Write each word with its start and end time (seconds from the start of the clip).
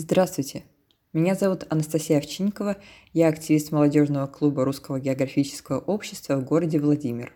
Здравствуйте. 0.00 0.62
Меня 1.12 1.34
зовут 1.34 1.66
Анастасия 1.70 2.18
Овчинникова, 2.18 2.76
я 3.14 3.26
активист 3.26 3.72
молодежного 3.72 4.28
клуба 4.28 4.64
Русского 4.64 5.00
географического 5.00 5.80
общества 5.80 6.36
в 6.36 6.44
городе 6.44 6.78
Владимир. 6.78 7.32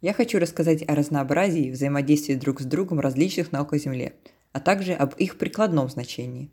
Я 0.00 0.14
хочу 0.14 0.38
рассказать 0.38 0.82
о 0.88 0.94
разнообразии 0.94 1.70
взаимодействия 1.70 2.36
друг 2.36 2.62
с 2.62 2.64
другом 2.64 2.98
различных 2.98 3.52
наук 3.52 3.74
о 3.74 3.78
Земле, 3.78 4.14
а 4.52 4.60
также 4.60 4.94
об 4.94 5.16
их 5.16 5.36
прикладном 5.36 5.90
значении. 5.90 6.50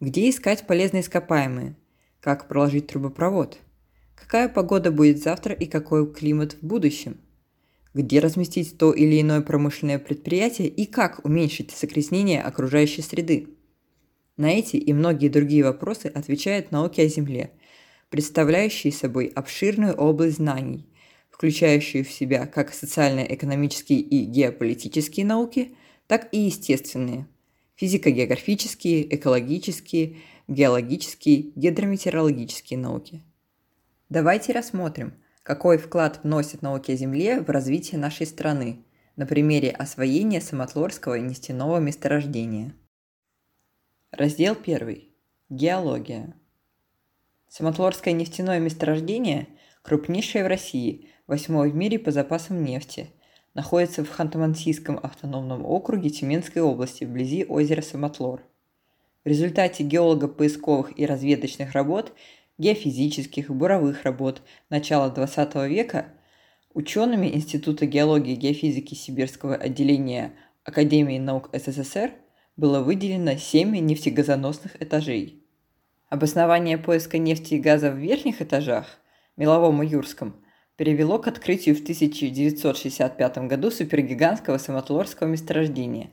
Где 0.00 0.30
искать 0.30 0.66
полезные 0.66 1.02
ископаемые? 1.02 1.76
Как 2.20 2.48
проложить 2.48 2.86
трубопровод? 2.86 3.58
Какая 4.14 4.48
погода 4.48 4.90
будет 4.90 5.22
завтра 5.22 5.54
и 5.54 5.66
какой 5.66 6.10
климат 6.10 6.54
в 6.54 6.62
будущем? 6.66 7.20
Где 7.92 8.20
разместить 8.20 8.78
то 8.78 8.92
или 8.92 9.20
иное 9.20 9.40
промышленное 9.40 9.98
предприятие 9.98 10.68
и 10.68 10.86
как 10.86 11.24
уменьшить 11.24 11.72
загрязнение 11.72 12.40
окружающей 12.40 13.02
среды? 13.02 13.48
На 14.36 14.50
эти 14.50 14.76
и 14.76 14.92
многие 14.92 15.28
другие 15.28 15.64
вопросы 15.64 16.06
отвечают 16.06 16.70
науки 16.70 17.00
о 17.00 17.08
Земле, 17.08 17.50
представляющие 18.08 18.92
собой 18.92 19.26
обширную 19.26 19.94
область 19.94 20.36
знаний, 20.36 20.86
включающую 21.30 22.04
в 22.04 22.10
себя 22.10 22.46
как 22.46 22.72
социально-экономические 22.72 24.00
и 24.00 24.24
геополитические 24.24 25.26
науки, 25.26 25.74
так 26.06 26.28
и 26.32 26.38
естественные– 26.38 27.26
физико-географические, 27.80 29.14
экологические, 29.16 30.16
геологические, 30.48 31.52
гидрометеорологические 31.56 32.78
науки. 32.78 33.22
Давайте 34.10 34.52
рассмотрим, 34.52 35.14
какой 35.42 35.78
вклад 35.78 36.20
вносит 36.22 36.62
науки 36.62 36.92
о 36.92 36.96
Земле 36.96 37.40
в 37.40 37.50
развитие 37.50 38.00
нашей 38.00 38.26
страны 38.26 38.84
на 39.16 39.26
примере 39.26 39.70
освоения 39.70 40.40
Самотлорского 40.40 41.14
нефтяного 41.16 41.78
месторождения– 41.78 42.74
Раздел 44.12 44.56
1. 44.60 45.04
Геология. 45.50 46.34
Самотлорское 47.46 48.12
нефтяное 48.12 48.58
месторождение, 48.58 49.46
крупнейшее 49.82 50.42
в 50.42 50.48
России, 50.48 51.10
восьмое 51.28 51.70
в 51.70 51.76
мире 51.76 51.96
по 52.00 52.10
запасам 52.10 52.64
нефти, 52.64 53.10
находится 53.54 54.04
в 54.04 54.10
Ханты-Мансийском 54.10 54.98
автономном 54.98 55.64
округе 55.64 56.10
Тюменской 56.10 56.60
области, 56.60 57.04
вблизи 57.04 57.44
озера 57.44 57.82
Самотлор. 57.82 58.42
В 59.22 59.28
результате 59.28 59.84
геолого-поисковых 59.84 60.98
и 60.98 61.06
разведочных 61.06 61.70
работ, 61.74 62.12
геофизических 62.60 63.50
и 63.50 63.52
буровых 63.52 64.04
работ 64.04 64.42
начала 64.68 65.12
XX 65.12 65.68
века 65.68 66.06
учеными 66.74 67.26
Института 67.26 67.86
геологии 67.86 68.34
и 68.34 68.36
геофизики 68.36 68.94
Сибирского 68.94 69.56
отделения 69.56 70.34
Академии 70.64 71.18
наук 71.18 71.50
СССР– 71.52 72.12
было 72.60 72.80
выделено 72.80 73.36
7 73.36 73.74
нефтегазоносных 73.78 74.80
этажей. 74.82 75.42
Обоснование 76.10 76.76
поиска 76.76 77.16
нефти 77.16 77.54
и 77.54 77.58
газа 77.58 77.90
в 77.90 77.96
верхних 77.96 78.42
этажах, 78.42 78.98
Меловом 79.38 79.82
и 79.82 79.86
Юрском, 79.86 80.44
привело 80.76 81.18
к 81.18 81.26
открытию 81.26 81.74
в 81.74 81.80
1965 81.80 83.38
году 83.48 83.70
супергигантского 83.70 84.58
самотлорского 84.58 85.28
месторождения. 85.28 86.10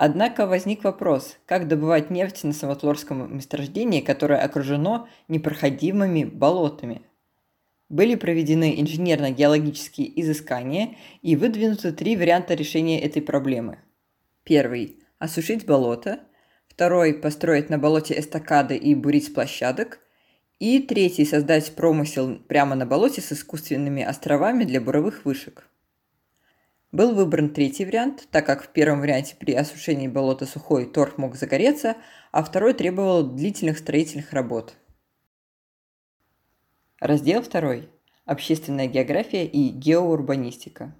Однако 0.00 0.46
возник 0.46 0.84
вопрос, 0.84 1.38
как 1.44 1.66
добывать 1.66 2.08
нефть 2.08 2.44
на 2.44 2.52
самотлорском 2.52 3.36
месторождении, 3.36 4.00
которое 4.00 4.40
окружено 4.40 5.08
непроходимыми 5.26 6.22
болотами. 6.22 7.02
Были 7.88 8.14
проведены 8.14 8.80
инженерно-геологические 8.80 10.20
изыскания 10.20 10.94
и 11.20 11.34
выдвинуты 11.34 11.90
три 11.90 12.16
варианта 12.16 12.54
решения 12.54 13.00
этой 13.00 13.22
проблемы. 13.22 13.80
Первый 14.44 15.02
осушить 15.18 15.66
болото, 15.66 16.20
второй– 16.68 17.12
построить 17.20 17.68
на 17.68 17.76
болоте 17.76 18.16
эстакады 18.20 18.76
и 18.76 18.94
бурить 18.94 19.34
площадок, 19.34 19.98
и 20.60 20.78
третий– 20.78 21.24
создать 21.26 21.74
промысел 21.74 22.38
прямо 22.46 22.76
на 22.76 22.86
болоте 22.86 23.20
с 23.20 23.32
искусственными 23.32 24.04
островами 24.04 24.62
для 24.62 24.80
буровых 24.80 25.24
вышек. 25.24 25.68
Был 26.90 27.14
выбран 27.14 27.50
третий 27.50 27.84
вариант, 27.84 28.28
так 28.30 28.46
как 28.46 28.64
в 28.64 28.68
первом 28.68 29.00
варианте 29.00 29.36
при 29.38 29.52
осушении 29.52 30.08
болота 30.08 30.46
сухой 30.46 30.86
торф 30.86 31.18
мог 31.18 31.36
загореться, 31.36 31.96
а 32.32 32.42
второй 32.42 32.72
требовал 32.72 33.24
длительных 33.24 33.76
строительных 33.76 34.32
работ. 34.32 34.74
Раздел 36.98 37.42
2. 37.42 37.74
Общественная 38.24 38.86
география 38.86 39.46
и 39.46 39.68
геоурбанистика. 39.68 40.96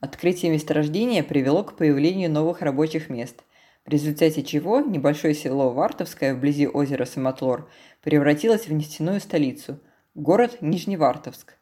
Открытие 0.00 0.52
месторождения 0.52 1.22
привело 1.22 1.64
к 1.64 1.78
появлению 1.78 2.30
новых 2.30 2.60
рабочих 2.60 3.08
мест, 3.08 3.42
в 3.86 3.88
результате 3.88 4.42
чего 4.42 4.80
небольшое 4.80 5.34
село 5.34 5.70
Вартовское 5.72 6.34
вблизи 6.34 6.68
озера 6.68 7.06
Самотлор 7.06 7.70
превратилось 8.02 8.66
в 8.66 8.72
нефтяную 8.72 9.20
столицу– 9.20 9.80
город 10.14 10.58
Нижневартовск, 10.60 11.54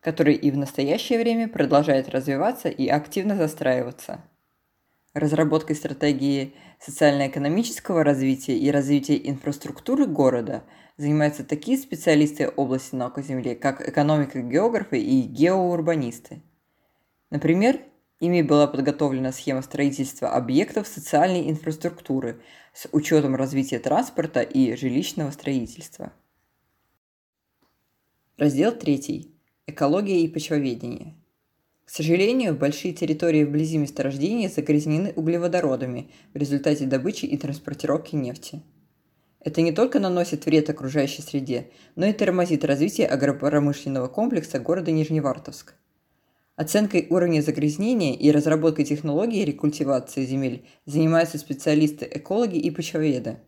который 0.00 0.34
и 0.34 0.50
в 0.50 0.56
настоящее 0.56 1.18
время 1.18 1.48
продолжает 1.48 2.08
развиваться 2.08 2.68
и 2.68 2.88
активно 2.88 3.36
застраиваться. 3.36 4.24
Разработкой 5.14 5.76
стратегии 5.76 6.54
социально-экономического 6.80 8.04
развития 8.04 8.56
и 8.58 8.70
развития 8.70 9.20
инфраструктуры 9.28 10.06
города 10.06 10.62
занимаются 10.96 11.44
такие 11.44 11.78
специалисты 11.78 12.48
области 12.48 12.94
наук 12.94 13.18
о 13.18 13.22
Земле, 13.22 13.54
как 13.54 13.88
экономика-географы 13.88 14.98
и 14.98 15.22
геоурбанисты– 15.22 16.42
Например, 17.30 17.80
ими 18.20 18.42
была 18.42 18.66
подготовлена 18.66 19.32
схема 19.32 19.62
строительства 19.62 20.30
объектов 20.30 20.86
социальной 20.86 21.50
инфраструктуры 21.50 22.42
с 22.72 22.88
учетом 22.92 23.34
развития 23.34 23.78
транспорта 23.78 24.40
и 24.40 24.74
жилищного 24.76 25.30
строительства. 25.30 26.12
Раздел 28.38 28.72
3. 28.72 29.34
Экология 29.70 30.22
и 30.22 30.28
почвоведение. 30.28 31.14
К 31.84 31.90
сожалению, 31.90 32.56
большие 32.56 32.94
территории 32.94 33.44
вблизи 33.44 33.76
месторождения 33.76 34.48
загрязнены 34.48 35.12
углеводородами 35.14 36.10
в 36.32 36.38
результате 36.38 36.86
добычи 36.86 37.26
и 37.26 37.36
транспортировки 37.36 38.16
нефти. 38.16 38.62
Это 39.40 39.60
не 39.60 39.72
только 39.72 40.00
наносит 40.00 40.46
вред 40.46 40.70
окружающей 40.70 41.20
среде, 41.20 41.70
но 41.96 42.06
и 42.06 42.14
тормозит 42.14 42.64
развитие 42.64 43.08
агропромышленного 43.08 44.08
комплекса 44.08 44.58
города 44.58 44.90
Нижневартовск– 44.90 45.74
Оценкой 46.56 47.06
уровня 47.10 47.40
загрязнения 47.40 48.14
и 48.14 48.32
разработкой 48.32 48.86
технологий 48.86 49.44
рекультивации 49.44 50.24
земель 50.24 50.66
занимаются 50.86 51.38
специалисты-экологи 51.38 52.56
и 52.56 52.70
почвоведы. 52.70 53.38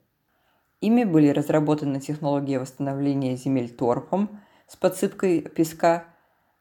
Ими 0.81 1.03
были 1.05 1.31
разработаны 1.31 1.99
технологии 1.99 2.57
восстановления 2.57 3.37
земель 3.37 3.71
торфом 3.71 4.41
с 4.71 4.77
подсыпкой 4.77 5.43
песка, 5.43 6.05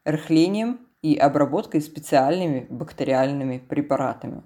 рыхлением 0.04 0.80
и 1.00 1.16
обработкой 1.16 1.80
специальными 1.80 2.66
бактериальными 2.68 3.58
препаратами. 3.58 4.42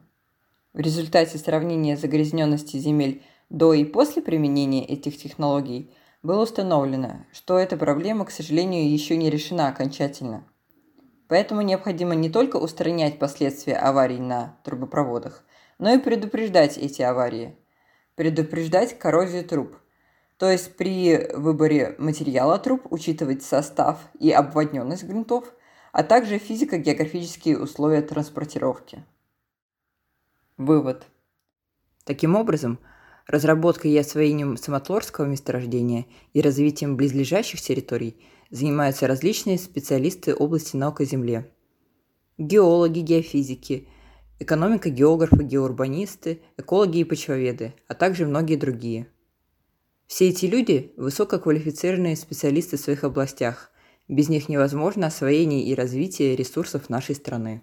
В 0.73 0.81
результате 0.81 1.39
сравнения 1.39 1.97
загрязненности 1.97 2.77
земель 2.77 3.23
до 3.49 3.73
и 3.73 3.85
после 3.85 4.21
применения 4.21 4.85
этих 4.85 5.17
технологий 5.17 5.91
было 6.23 6.43
установлено, 6.43 7.25
что 7.33 7.59
эта 7.59 7.77
проблема, 7.77 8.25
к 8.25 8.31
сожалению, 8.31 8.93
еще 8.93 9.17
не 9.17 9.31
решена 9.31 9.69
окончательно– 9.69 10.47
Поэтому 11.29 11.63
необходимо 11.63 12.15
не 12.15 12.29
только 12.29 12.57
устранять 12.57 13.19
последствия 13.19 13.77
аварий 13.77 14.19
на 14.19 14.57
трубопроводах, 14.63 15.43
но 15.79 15.93
и 15.93 15.99
предупреждать 15.99 16.77
эти 16.77 17.03
аварии. 17.03 17.57
Предупреждать 18.15 18.99
коррозию 18.99 19.45
труб. 19.45 19.77
То 20.39 20.51
есть 20.51 20.77
при 20.77 21.31
выборе 21.35 21.95
материала 21.99 22.59
труб 22.59 22.87
учитывать 22.91 23.43
состав 23.43 23.99
и 24.19 24.31
обводненность 24.31 25.05
грунтов, 25.05 25.53
а 25.93 26.03
также 26.03 26.39
физико-географические 26.39 27.59
условия 27.59 28.03
транспортировки. 28.03 29.05
Вывод. 30.57 31.07
Таким 32.05 32.35
образом, 32.37 32.79
разработкой 33.27 33.93
и 33.93 33.99
освоением 33.99 34.57
самотлорского 34.57 35.27
месторождения 35.27 36.07
и 36.33 36.41
развитием 36.41 36.97
близлежащих 36.97 37.61
территорий– 37.61 38.21
занимаются 38.55 39.09
различные 39.09 39.59
специалисты 39.59 40.33
области 40.33 40.77
наук 40.77 41.01
о 41.01 41.05
Земле. 41.05 41.51
Геологи, 42.39 43.01
геофизики, 43.01 43.89
экономика, 44.39 44.91
географы, 44.91 45.43
геоурбанисты, 45.43 46.41
экологи 46.57 46.99
и 46.99 47.05
почвоведы, 47.05 47.75
а 47.89 47.95
также 47.95 48.27
многие 48.27 48.55
другие. 48.55 49.09
Все 50.07 50.29
эти 50.29 50.47
люди– 50.47 50.93
высококвалифицированные 50.97 52.17
специалисты 52.17 52.77
в 52.77 52.81
своих 52.81 53.05
областях. 53.05 53.71
Без 54.07 54.29
них 54.29 54.49
невозможно 54.49 55.07
освоение 55.07 55.65
и 55.65 55.75
развитие 55.75 56.37
ресурсов 56.37 56.91
нашей 56.91 57.15
страны. 57.15 57.63